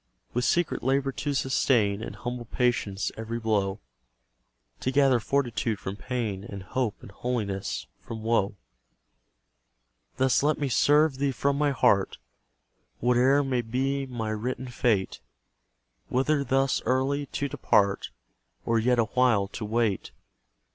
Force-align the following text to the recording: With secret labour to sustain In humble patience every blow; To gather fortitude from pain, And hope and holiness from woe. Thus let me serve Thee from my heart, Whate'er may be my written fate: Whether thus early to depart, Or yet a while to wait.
With 0.33 0.45
secret 0.45 0.81
labour 0.81 1.11
to 1.11 1.35
sustain 1.35 2.01
In 2.01 2.13
humble 2.13 2.45
patience 2.45 3.11
every 3.17 3.37
blow; 3.39 3.79
To 4.79 4.89
gather 4.89 5.19
fortitude 5.19 5.77
from 5.77 5.95
pain, 5.95 6.43
And 6.43 6.63
hope 6.63 6.95
and 7.03 7.11
holiness 7.11 7.85
from 7.99 8.23
woe. 8.23 8.55
Thus 10.17 10.41
let 10.41 10.57
me 10.57 10.69
serve 10.69 11.19
Thee 11.19 11.31
from 11.31 11.55
my 11.55 11.69
heart, 11.69 12.17
Whate'er 12.99 13.43
may 13.43 13.61
be 13.61 14.07
my 14.07 14.31
written 14.31 14.67
fate: 14.69 15.19
Whether 16.09 16.43
thus 16.43 16.81
early 16.85 17.27
to 17.27 17.47
depart, 17.47 18.09
Or 18.65 18.79
yet 18.79 18.97
a 18.97 19.05
while 19.05 19.47
to 19.49 19.63
wait. 19.65 20.09